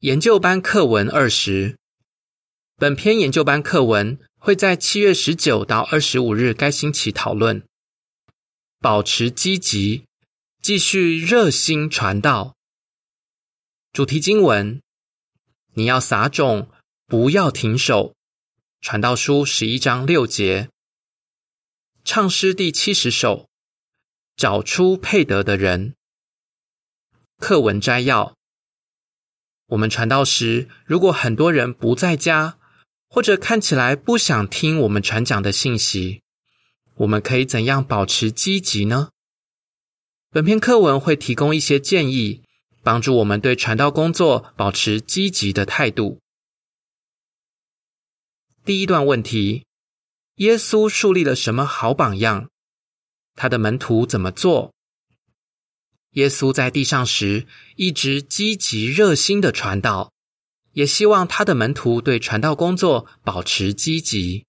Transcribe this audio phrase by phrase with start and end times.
[0.00, 1.76] 研究班课文二十，
[2.76, 7.66] 本篇研究班课文会在七月十九到二十五日该星期讨论。
[8.78, 10.04] 保持积极，
[10.62, 12.54] 继续热心传道。
[13.92, 14.80] 主题经文：
[15.74, 16.70] 你要撒种，
[17.08, 18.14] 不要停手。
[18.80, 20.70] 传道书十一章六节。
[22.04, 23.48] 唱诗第七十首：
[24.36, 25.96] 找出配得的人。
[27.38, 28.37] 课文摘要。
[29.68, 32.58] 我们传道时，如果很多人不在家，
[33.08, 36.22] 或者看起来不想听我们传讲的信息，
[36.96, 39.10] 我们可以怎样保持积极呢？
[40.30, 42.42] 本篇课文会提供一些建议，
[42.82, 46.18] 帮助我们对传道工作保持积极的态度。
[48.64, 49.64] 第一段问题：
[50.36, 52.48] 耶稣树立了什么好榜样？
[53.34, 54.72] 他的门徒怎么做？
[56.12, 60.10] 耶稣在地上时，一直积极热心的传道，
[60.72, 64.46] 也希望他的门徒对传道工作保持积极。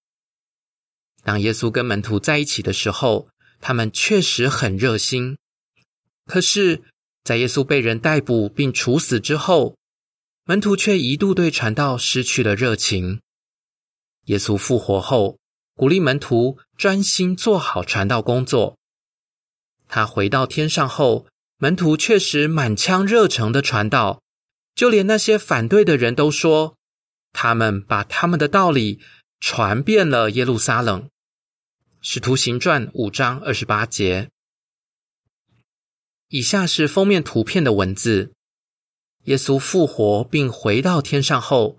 [1.22, 5.38] 当耶稣跟门徒在一起的时候，他们确实很热心。
[6.26, 6.82] 可是，
[7.24, 9.76] 在耶稣被人逮捕并处死之后，
[10.46, 13.20] 门徒却一度对传道失去了热情。
[14.26, 15.38] 耶稣复活后，
[15.76, 18.78] 鼓励门徒专心做好传道工作。
[19.90, 21.28] 他回到天上后。
[21.62, 24.24] 门徒确实满腔热诚的传道，
[24.74, 26.78] 就连那些反对的人都说，
[27.34, 29.02] 他们把他们的道理
[29.42, 31.10] 传遍了耶路撒冷。
[32.00, 34.30] 使徒行传五章二十八节。
[36.30, 38.32] 以下是封面图片的文字：
[39.26, 41.78] 耶稣复活并回到天上后，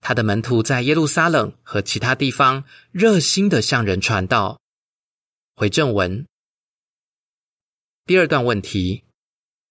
[0.00, 4.58] 他的门徒在耶路撒冷和其他地方热心的向人传道。
[5.54, 6.26] 回正文。
[8.04, 9.04] 第二段问题：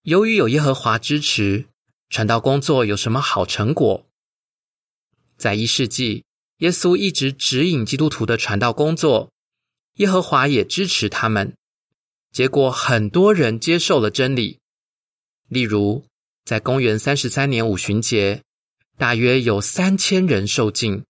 [0.04, 1.66] 由于有耶和华支持，
[2.08, 4.06] 传道工作有什么好成果？
[5.36, 6.24] 在一世纪，
[6.58, 9.30] 耶稣一直指引基督徒的传道工作，
[9.96, 11.54] 耶和华也支持他们。
[12.32, 14.58] 结果，很多人接受了真理。
[15.48, 16.06] 例如，
[16.46, 18.42] 在公元三十三年五旬节，
[18.96, 21.04] 大约有三千人受浸。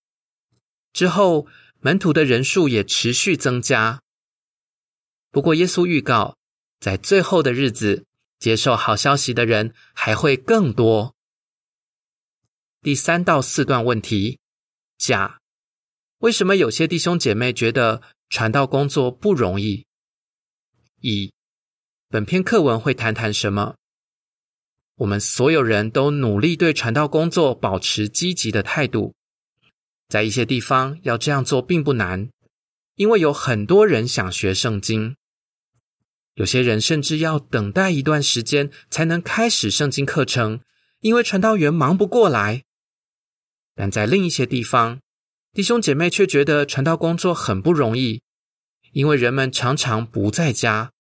[0.92, 1.46] 之后，
[1.78, 4.02] 门徒的人数也持续增加。
[5.30, 6.36] 不过，耶稣预告。
[6.82, 8.06] 在最后的日子，
[8.40, 11.14] 接受好消息的人还会更多。
[12.80, 14.40] 第三到四段问题：
[14.98, 15.38] 甲，
[16.18, 19.86] 为什么有些弟兄姐妹觉得传道工作不容易？
[21.02, 21.32] 乙，
[22.08, 23.76] 本篇课文会谈谈什么？
[24.96, 29.14] 我们所有人都努力对传道工作保持积极的态度，
[30.08, 32.28] 在一些地方要这样做并不难，
[32.96, 35.14] 因为有很多人想学圣经。
[36.34, 40.60] 有些人甚至要等待一段时间才能开始圣经课程，
[41.00, 42.62] 因为传道员忙不过来。
[43.74, 45.00] 但在另一些地方，
[45.52, 48.22] 弟兄姐妹却觉得传道工作很不容易，
[48.92, 50.92] 因为人们常常不在家，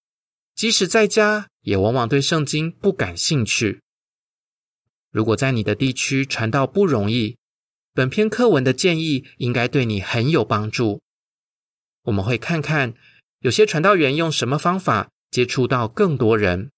[0.54, 3.80] 即使在家，也往往对圣经不感兴趣。
[5.10, 7.38] 如果在你的地区传道不容易，
[7.94, 11.00] 本篇课文的建议应该对你很有帮助。
[12.02, 12.94] 我们会看看
[13.38, 15.08] 有些传道员用什么方法。
[15.32, 16.72] 接触到更多人，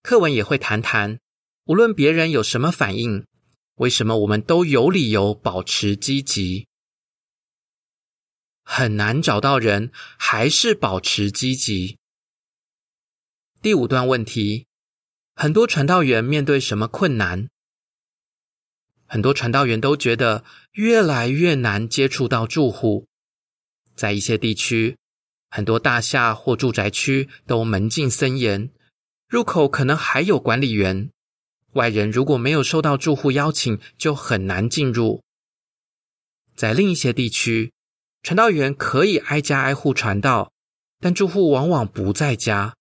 [0.00, 1.18] 课文也会谈谈，
[1.64, 3.26] 无论别人有什么反应，
[3.74, 6.68] 为什么我们都有理由保持积极。
[8.62, 11.98] 很难找到人，还是保持积极。
[13.60, 14.68] 第五段问题：
[15.34, 17.48] 很多传道员面对什么困难？
[19.06, 20.44] 很多传道员都觉得
[20.74, 23.08] 越来越难接触到住户，
[23.96, 24.96] 在一些地区。
[25.54, 28.70] 很多大厦或住宅区都门禁森严，
[29.28, 31.10] 入口可能还有管理员。
[31.74, 35.22] 外人如果没有受到住户邀请，就很难进入。
[36.56, 37.70] 在另一些地区，
[38.22, 40.50] 传道员可以挨家挨户传道，
[41.00, 42.74] 但住户往往不在家。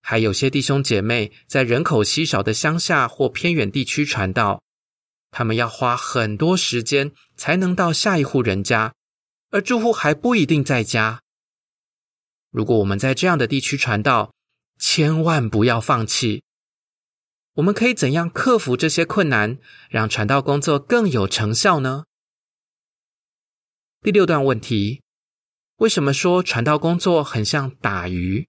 [0.00, 4.60] 还有些弟兄姐妹在人口稀少的乡下或偏远地区传道，
[5.30, 8.94] 他们要花很多时间才能到下一户人家，
[9.50, 11.21] 而住户还不一定在家。
[12.52, 14.34] 如果我们在这样的地区传道，
[14.78, 16.44] 千万不要放弃。
[17.54, 19.58] 我们可以怎样克服这些困难，
[19.88, 22.04] 让传道工作更有成效呢？
[24.02, 25.00] 第六段问题：
[25.76, 28.46] 为什么说传道工作很像打鱼？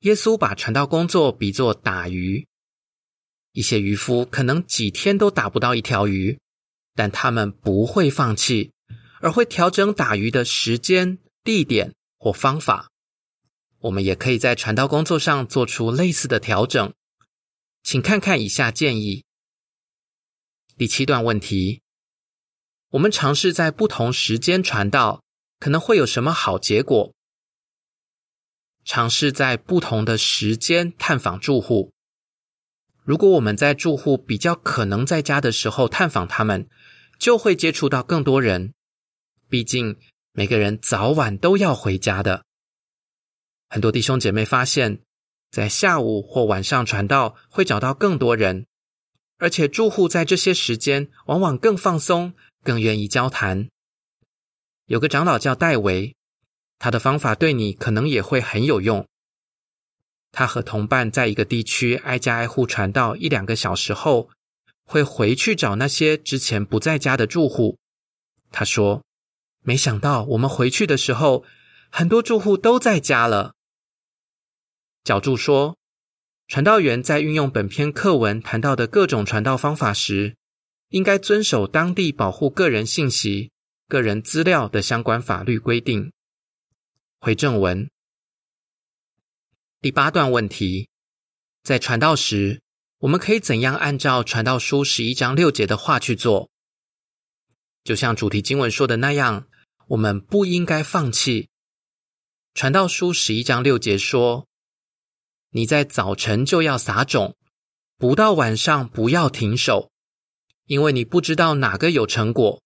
[0.00, 2.46] 耶稣把传道工作比作打鱼。
[3.52, 6.38] 一些渔夫可能几天都打不到一条鱼，
[6.94, 8.72] 但他们不会放弃，
[9.20, 11.94] 而会调整打鱼的时间、地点。
[12.26, 12.90] 或方法，
[13.78, 16.92] 我们也可以在传道工作上做出类似的调整。
[17.84, 19.24] 请看看以下建议：
[20.76, 21.82] 第七段问题：
[22.90, 25.22] 我们尝试在不同时间传道，
[25.60, 27.14] 可能会有什么好结果？
[28.84, 31.92] 尝试在不同的时间探访住户。
[33.04, 36.68] 如果我们在住户比较可能在家的时候探访他们，
[37.20, 38.74] 就会接触到更多人。
[39.48, 39.96] 毕竟
[40.38, 42.44] 每个人早晚都要回家的。
[43.70, 45.00] 很多弟兄姐妹发现，
[45.50, 48.66] 在下午或晚上传道会找到更多人，
[49.38, 53.70] 而且住户在这些时间往往更放松，更愿意交谈。
[54.84, 56.14] 有个长老叫戴维。
[56.78, 59.08] 他的方法对你可能也会很有用。
[60.32, 64.28] 他和同伴在一个地区挨家挨户传道一两个小时后，
[64.84, 67.78] 会回去找那些之前不在家的住户。
[68.52, 69.02] 他说
[69.66, 71.44] ：“没想到我们回去的时候，
[71.90, 73.54] 很多住户都在家了。”
[75.02, 75.76] 角柱说
[76.46, 80.36] ：“传道员在运用本篇课文谈到的各种传道方法时，
[80.90, 83.50] 应该遵守当地保护个人信息、
[83.88, 86.12] 个人资料的相关法律规定。”
[87.18, 87.90] 回正文，
[89.80, 90.88] 第八段问题：
[91.64, 92.62] 在传道时，
[92.98, 96.48] 我们可以怎样按照传道书十一章六节的话去做？
[97.82, 99.48] 就像主题经文说的那样，
[99.88, 101.48] 我们不应该放弃。
[102.54, 104.48] 传道书十一章六节说
[105.50, 107.36] ：“你在早晨就要撒种，
[107.96, 109.92] 不到晚上不要停手，
[110.64, 112.60] 因为你不知道哪个有成果，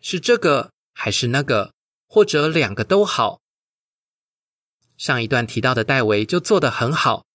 [0.00, 1.72] 是这个还是那个，
[2.08, 3.40] 或者两个都好。”
[4.98, 7.26] 上一段提到的戴维就做得很好，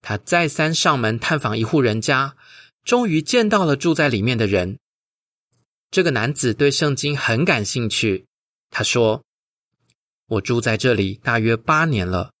[0.00, 2.36] 他再三上门探访一户人家，
[2.84, 4.78] 终于见到了住在里面的人。
[5.90, 8.26] 这个男子对圣经很感兴趣，
[8.74, 9.22] 他说
[10.26, 12.32] ：“我住在这里大约八年了，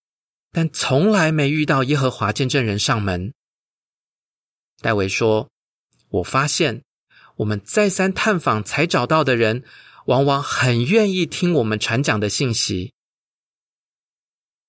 [0.50, 3.34] 但从来没遇到耶和华见证人上门。”
[4.80, 5.50] 戴维说
[6.08, 6.82] ：“我发现，
[7.36, 9.62] 我们再三探访才找到的人，
[10.06, 12.94] 往往很愿意听我们传讲的信息。”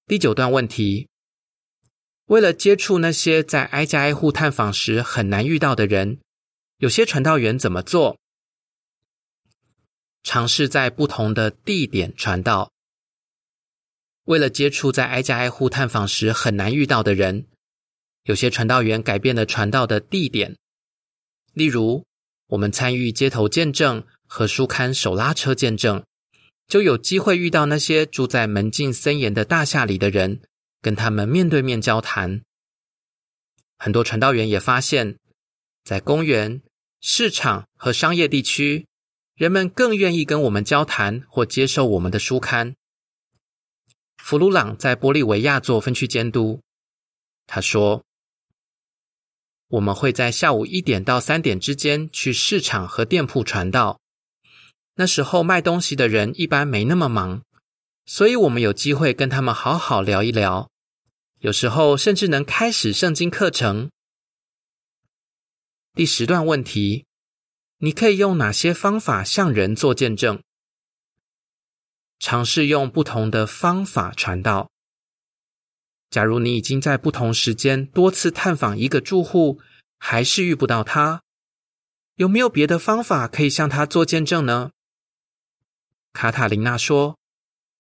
[0.06, 1.07] 第九段问题：
[2.25, 6.19] 为了接触那些在挨家挨户探访时很难遇到的人，
[6.80, 8.19] 有些传道员怎么做？
[10.23, 12.71] 尝试在不同的地点传道。
[14.23, 17.45] 为了接触在挨家挨户探访时很难遇到的人，
[18.23, 20.55] 有些传道员改变了传道的地点。
[21.53, 22.05] 例如，
[22.47, 26.03] 我们参与街头见证和书刊手拉车见证。
[26.65, 30.41] 就有机会遇到那些住在门禁森严的大厦里的人，
[30.81, 32.41] 跟他们面对面交谈。
[33.77, 35.17] 很多传道员也发现，
[35.83, 36.61] 在公园、
[37.01, 38.87] 市场和商业地区，
[39.35, 42.75] 人们更愿意跟我们交谈或接受我们的书刊。
[44.18, 46.62] 弗鲁朗在玻利维亚做分区监督，
[47.47, 48.03] 他说
[49.69, 54.00] ：“我们会在下午一点到三点之间去市场和店铺传道。”
[54.95, 57.41] 那时候卖东西的人一般没那么忙，
[58.06, 60.69] 所以我们有机会跟他们好好聊一聊。
[61.39, 63.89] 有时候甚至能开始圣经课程。
[65.95, 67.06] 第十段问题：
[67.83, 70.41] 你可以用哪些方法向人做见证？
[72.18, 74.71] 尝试用不同的方法传道。
[76.09, 79.59] 假如你已经在不同时间多次探访一个住户，
[80.00, 81.24] 还是遇不到他，
[82.15, 84.71] 有没有别的方法可以向他做见证呢？
[86.13, 87.18] 卡塔琳娜说：“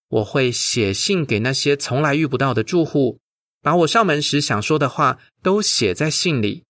[0.09, 3.21] 我会写信给那些从来遇不到的住户，
[3.61, 6.65] 把我上门时想说的话都写在信里。”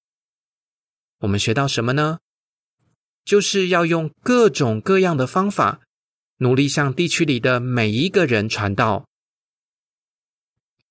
[1.21, 2.19] 我们学到什么呢？
[3.25, 5.81] 就是要用各种各样的方法，
[6.37, 9.05] 努力向地区里的每一个人传道。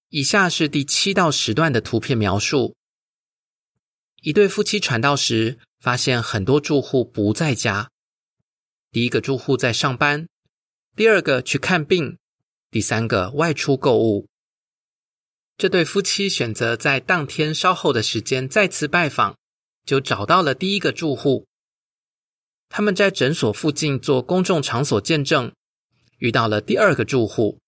[0.09, 2.77] 以下是第七到十段的图片描述：
[4.23, 7.91] 一对夫妻传道时，发现很多住户不在家。
[8.91, 10.29] 第一个住户在上班。
[10.95, 12.19] 第二个去看病，
[12.71, 14.29] 第三个外出购物。
[15.57, 19.39] 这对夫妻选择在当天稍后的时间再次拜访，
[19.87, 21.47] 就找到了第一个住户。
[22.75, 25.53] 他们在诊所附近做公众场所见证，
[26.17, 27.61] 遇到了第二个住户。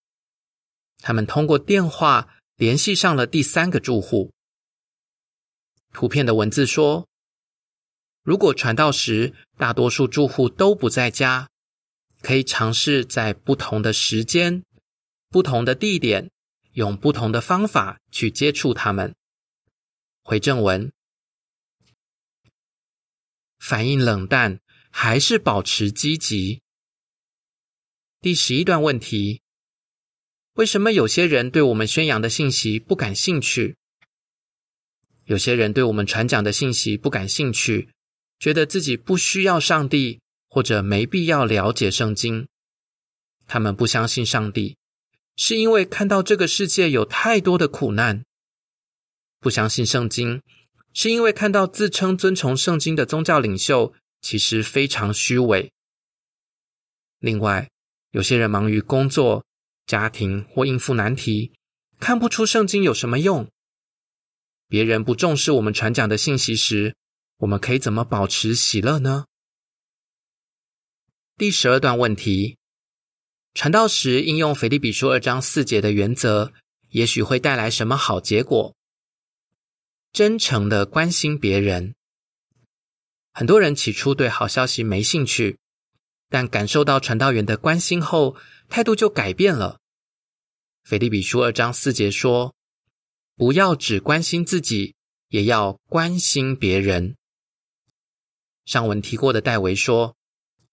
[1.02, 4.32] 他们通过电话联系上了第三个住户。
[5.92, 7.06] 图片的文字说：
[8.22, 11.50] 如果传道时大多数住户都不在家。
[12.22, 14.64] 可以尝试在不同的时间、
[15.28, 16.30] 不同的地点，
[16.72, 19.14] 用不同的方法去接触他们。
[20.22, 20.90] 回正文，
[23.58, 24.58] 反应冷淡
[24.96, 26.62] 还是保持积极？
[28.20, 29.42] 第十一段问题：
[30.52, 33.76] 为什么有些人对我们宣扬的信息不感兴趣？
[35.24, 37.90] 有些人对我们传讲的信息不感兴趣，
[38.38, 42.46] 觉得自己不需要上帝，或者没必要了解圣经。
[43.48, 44.76] 他们不相信上帝，
[45.36, 48.22] 是因为看到这个世界有太多的苦难；
[49.40, 50.40] 不相信圣经，
[50.92, 53.92] 是因为看到自称遵从圣经的宗教领袖
[54.24, 55.70] 其实非常虚伪。
[57.18, 57.68] 另外，
[58.12, 59.44] 有些人忙于工作、
[59.86, 61.52] 家庭或应付难题，
[62.00, 63.46] 看不出圣经有什么用。
[64.66, 66.96] 别人不重视我们传讲的信息时，
[67.36, 69.26] 我们可以怎么保持喜乐呢？
[71.36, 72.56] 第十二段问题：
[73.52, 76.54] 传道时应用腓立比书二章四节的原则，
[76.88, 78.74] 也许会带来什么好结果？
[80.14, 81.94] 真诚的关心别人。
[83.36, 85.58] 很多人起初对好消息没兴趣，
[86.30, 88.36] 但感受到传道员的关心后，
[88.68, 89.80] 态度就改变了。
[90.84, 92.54] 腓立比书二章四节说
[93.34, 94.94] ：“不要只关心自己，
[95.30, 97.16] 也要关心别人。”
[98.64, 100.14] 上文提过的戴维说：“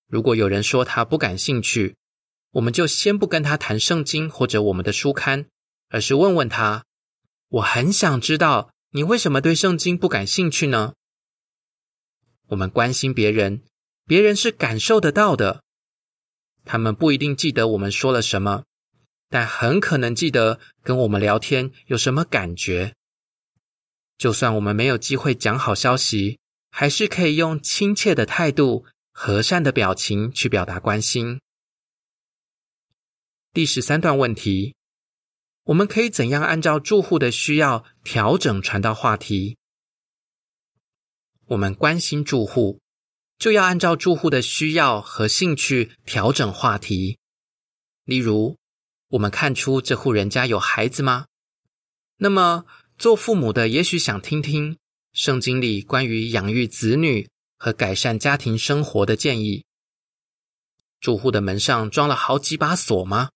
[0.07, 1.95] 如果有人说他不感兴趣，
[2.51, 5.47] 我们就先不跟他谈圣经或者我们的书刊，
[5.89, 6.85] 而是问问他：
[7.47, 10.93] 我很想知道你为什么对圣经不感兴趣呢？
[12.51, 13.63] 我们关心别人，
[14.05, 15.63] 别人是感受得到的。
[16.63, 18.63] 他们不一定记得我们说了什么，
[19.27, 22.93] 但很可能记得跟我们聊天有什么感觉。
[24.17, 26.37] 就算我们没有机会讲好消息。”
[26.73, 31.41] 还是可以用亲切的态度、和善的表情去表达关心。
[33.51, 34.73] 第十三段问题：
[35.65, 39.57] 我们可以怎样按照住户的需要调整传道话题？
[41.51, 42.79] 我们关心住户，
[43.37, 47.17] 就要按照住户的需要和兴趣调整话题。
[48.05, 48.57] 例如，
[49.09, 51.25] 我们看出这户人家有孩子吗？
[52.15, 52.65] 那么，
[52.97, 54.77] 做父母的也许想听听。
[55.11, 57.27] 圣经里关于养育子女
[57.57, 59.65] 和改善家庭生活的建议。
[61.01, 63.31] 住户的门上装了好几把锁吗？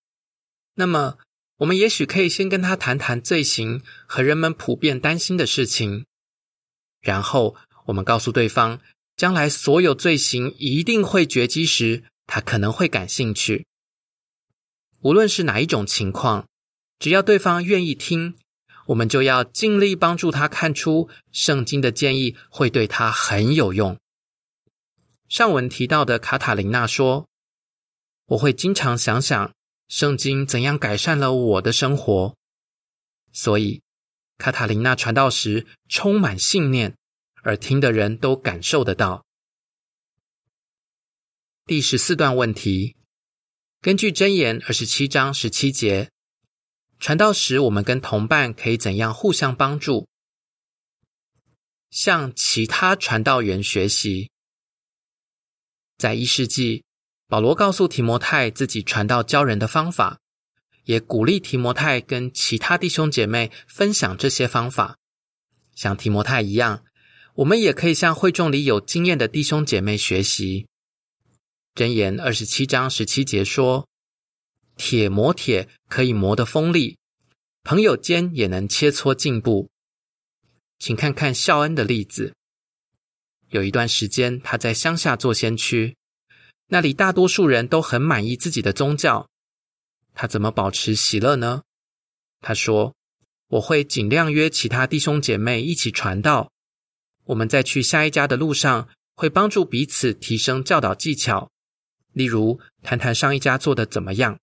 [0.76, 1.18] 那么，
[1.58, 6.06] 我们也许可以先跟他谈谈罪行和人们普遍担心的事情。
[7.02, 7.56] 然后，
[7.86, 8.80] 我们告诉对方，
[9.18, 13.66] 将来所有罪行一定会绝迹时，他可能会感兴趣。
[15.02, 16.48] 无论是哪一种情况，
[17.00, 18.36] 只要对方愿意听。
[18.88, 23.98] 我们就要尽力帮助他看出圣经的建议会对他很有用。
[25.28, 27.28] 上文提到的卡塔琳娜说
[28.30, 29.52] ：“我会经常想想
[29.88, 32.36] 圣经怎样改善了我的生活。”
[33.34, 33.82] 所以，
[34.38, 36.96] 卡塔琳娜传道时充满信念，
[37.46, 39.24] 而听的人都感受得到。
[41.68, 42.96] 第十四段问题：
[43.82, 46.10] 根据箴言二十七章十七节。
[46.98, 50.08] 传道时，我们跟同伴可以怎样互相帮助？
[51.92, 54.32] 向其他传道员学习。
[56.00, 56.84] 在一世纪，
[57.28, 60.20] 保罗告诉提摩太自己传道教人的方法，
[60.86, 64.98] 也鼓励提摩太跟其他弟兄姐妹分享这些方法。
[65.76, 66.85] 像提摩太一样，
[67.36, 70.68] 我们也可以向会众里有经验的弟兄姐妹学习。
[71.74, 73.88] 箴言二十七章十七节说。
[74.78, 76.98] 铁磨铁可以磨得锋利，
[77.64, 79.70] 朋友间也能切磋进步。
[80.80, 82.36] 请看看孝恩的例子。
[83.52, 85.96] 有一段时间，他在乡下做先驱，
[86.68, 89.30] 那里大多数人都很满意自己的宗教。
[90.14, 91.64] 他怎么保持喜乐呢？
[92.42, 92.94] 他说
[93.48, 96.52] ：“我会尽量约其他弟兄姐妹一起传道。
[97.26, 101.52] 我们在去下一家的路上，会帮助彼此提升教导技巧，
[102.14, 104.40] 例如谈谈上一家做的怎么样。”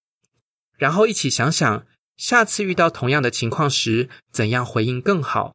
[0.77, 1.87] 然后一起想想，
[2.17, 5.55] 下次遇到同样的情况时，怎样回应更好。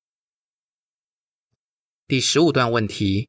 [2.08, 3.28] 第十五段问题：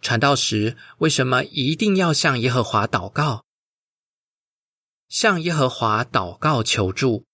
[0.00, 3.44] 传道时为什么一定要向耶和华祷告？
[5.08, 7.24] 向耶和华祷告求助。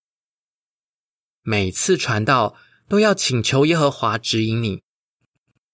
[1.43, 2.57] 每次传道
[2.88, 4.83] 都要请求耶和华指引你。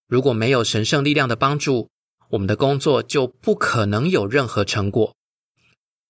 [0.06, 1.90] 如果没有神圣力量的帮助，
[2.30, 5.14] 我们的工作就不可能有任何成果。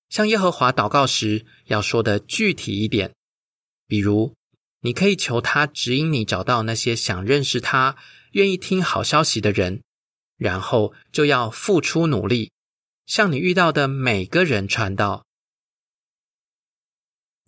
[0.08, 3.14] 向耶和华祷告时，要说的具体一点，
[3.86, 4.34] 比如，
[4.80, 7.96] 你可以求他指引你找到那些想认识他、
[8.32, 9.82] 愿意听好消息的人，
[10.36, 12.52] 然后就要付出努力，
[13.06, 15.24] 向你遇到的每个人传道。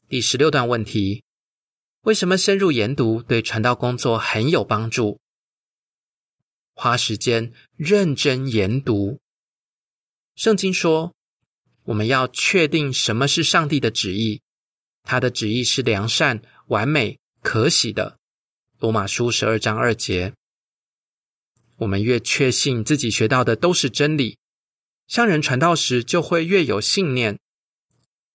[0.08, 1.22] 第十六段问题：
[2.02, 5.20] 为什么深入研读对传道工作很有帮助？
[6.80, 9.18] 花时间认真研读，
[10.36, 11.12] 圣经说。
[11.86, 14.42] 我们要确定什么是上帝的旨意，
[15.02, 18.18] 他的旨意是良善、完美、可喜的。
[18.78, 20.34] 罗马书十二章二节，
[21.78, 24.38] 我们越确信自己学到的都是真理，
[25.08, 27.40] 向人传道时就会越有信念。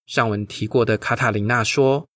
[0.05, 2.09] 上文提过的卡塔琳娜说：“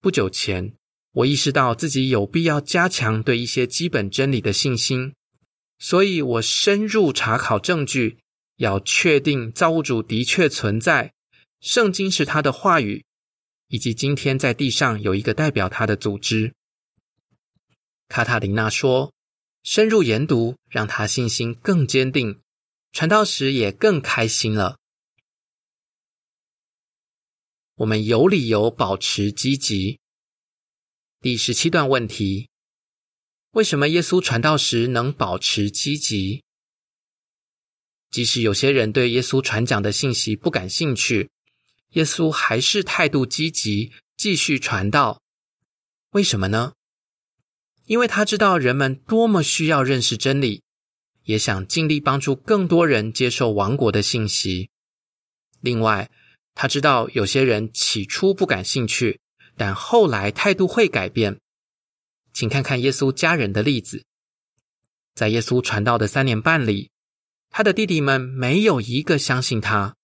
[0.00, 0.74] 不久前，
[1.12, 5.12] 我意识到自己有必要加强对一些基本真理的信心，
[5.78, 8.18] 所以我深入查考证据，
[8.56, 11.14] 要确定造物主的确存在，
[11.60, 13.04] 圣经是他的话语，
[13.68, 16.54] 以及今天在地上有一个代表他的组织。”
[18.08, 19.12] 卡塔琳娜说。
[19.66, 22.42] 深入研读，让他信心更坚定，
[22.92, 24.76] 传道时也更开心了。
[27.76, 30.00] 我们有理由保持积极。
[31.22, 32.50] 第十七段问题：
[33.54, 36.42] 为什么耶稣传道时能保持积极？
[38.10, 41.30] 即使有些人对耶稣传讲的信息不感兴趣，
[41.90, 45.22] 耶稣还是态度积极，继续传道。
[46.10, 46.72] 为什么呢？
[47.86, 50.62] 因为他知道人们多么需要认识真理，
[51.22, 54.68] 也想尽力帮助更多人接受王国的信息。
[55.60, 56.10] 另外，
[56.54, 59.20] 他知道有些人起初不感兴趣，
[59.56, 61.38] 但后来态度会改变。
[62.34, 64.04] 请看看耶稣家人的例子，
[65.14, 66.90] 在耶稣传道的三年半里，
[67.48, 69.96] 他的弟弟们没有一个相信他，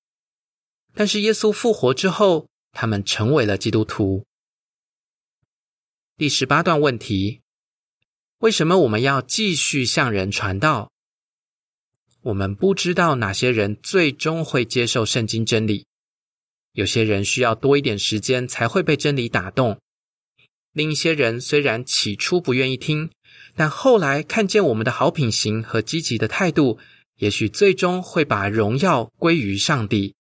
[0.95, 4.25] 但是耶稣复活之后，他们成为了基督徒。
[6.17, 7.43] 第十八段问题。
[8.39, 10.91] 为什么我们要继续向人传道？
[12.23, 15.87] 我们不知道哪些人最终会接受圣经真理。
[16.73, 19.79] 有些人需要多一点时间才会被真理打动。
[20.73, 23.11] 另一些人虽然起初不愿意听，
[23.55, 26.79] 但后来看见我们的好品行和积极的态度，
[27.17, 30.15] 也许最终会把荣耀归于上帝。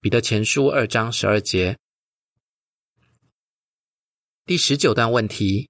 [0.00, 1.78] 彼得前书二章十二节，
[4.44, 5.68] 第十九段问题。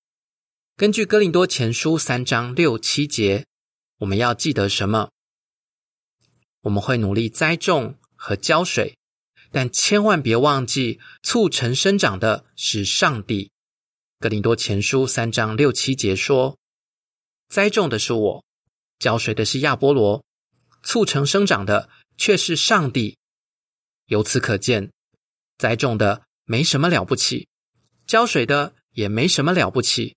[0.76, 3.46] 根据哥林多前书三章六七节，
[3.99, 5.11] 我们要记得什么？
[6.62, 8.97] 我们会努力栽种和浇水，
[9.50, 13.50] 但千万别忘记，促成生长的是上帝。
[14.19, 16.59] 格林多前书三章六七节说
[17.49, 18.45] ：“栽种的是我，
[18.99, 20.25] 浇水的是亚波罗，
[20.83, 23.19] 促成生长的却是上帝。”
[24.09, 24.91] 由此可见，
[25.59, 27.47] 栽种的没什么了不起，
[28.07, 30.17] 浇水的也没什么了不起。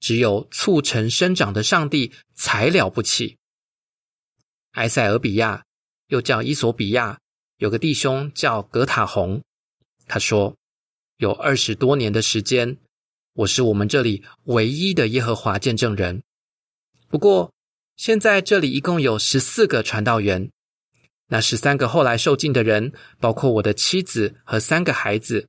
[0.00, 3.36] 只有促成生长的上帝才了不起。
[4.72, 5.64] 埃塞俄比亚
[6.06, 7.20] 又叫伊索比亚，
[7.56, 9.42] 有个弟兄叫格塔洪，
[10.06, 10.56] 他说
[11.16, 12.78] 有二十多年的时间，
[13.38, 16.24] 我是我们这里唯一的耶和华见证人。
[17.08, 17.52] 不过
[17.96, 20.50] 现在这里一共有十四个传道员，
[21.28, 25.46] 那十三个后来受尽的人，包括我的妻子和三个孩子。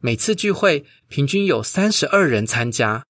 [0.00, 3.04] 每次聚会平均有三十二人参加。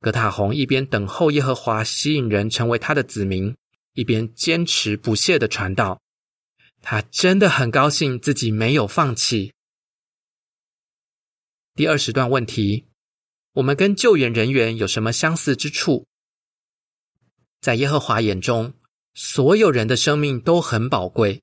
[0.00, 3.54] 格塔洪一边等候耶和华吸引人成为他的子民，
[3.92, 6.00] 一边坚持不懈的传道。
[6.80, 9.52] 他真的很高兴自己没有放弃。
[11.76, 12.84] 第二十段问题：
[13.54, 16.06] 我们跟救援人员有什么相似之处？
[17.60, 18.74] 在耶和华眼中，
[19.12, 21.42] 所有人的生命都很宝贵。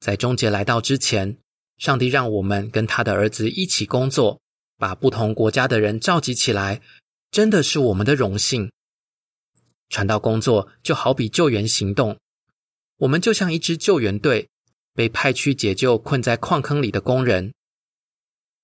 [0.00, 1.36] 在终结来到之前，
[1.76, 4.40] 上帝让我们跟他的儿子一起工作，
[4.78, 6.80] 把不同国家的人召集起来。
[7.30, 8.72] 真的是我们的荣幸。
[9.90, 12.18] 传道工作就好比救援行动，
[12.96, 14.48] 我们就像一支救援队，
[14.94, 17.52] 被派去解救困在矿坑里的工人。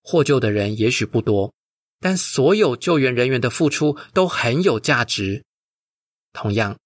[0.02, 1.52] 获救的人也许不多，
[2.00, 5.44] 但所有救援人员的付出都很有价值。
[6.32, 6.78] 同样，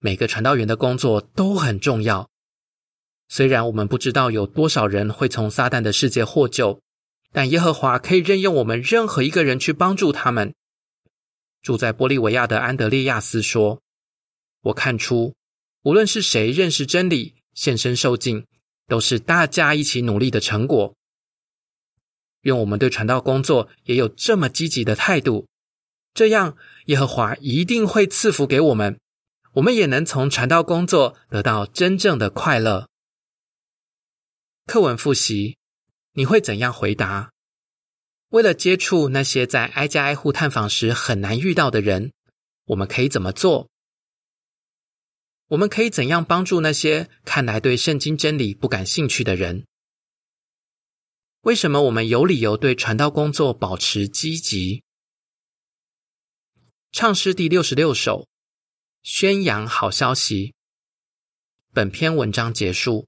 [0.00, 2.28] 每个传道员的工作都很重要。
[3.28, 6.80] 虽然我们不知道有多少人会从撒旦的世界获救，
[7.32, 10.54] 但耶和华可以任用我们任何一个人去帮助他们。
[11.60, 13.82] 住在玻利维亚的安德烈亚斯说
[14.62, 15.34] ：“我看出，
[15.82, 18.46] 无论是谁认识真理、献身受尽，
[18.86, 20.94] 都是大家一起努力的成果。
[22.48, 25.46] 愿我们对传道工作也有这么积极的态度，
[26.14, 26.56] 这样
[26.86, 28.98] 耶和华一定会赐福给我们，
[29.52, 32.88] 我们也能从传道工作得到真正的快乐。”
[34.64, 35.56] 课文复习，
[36.12, 37.30] 你会怎样回答？
[38.30, 42.12] 为了接触那些在挨家挨户探访时很难遇到的人，
[42.66, 43.68] 我们可以怎么做？
[45.48, 49.64] 我们可以怎样帮助那些看来对圣经真理不感兴趣的人？
[51.42, 54.82] 为什么我们有理由对传道工作保持积极？
[56.90, 58.26] 唱诗第六十六首，
[59.02, 60.54] 宣扬好消息。
[61.72, 63.06] 本篇文章结束。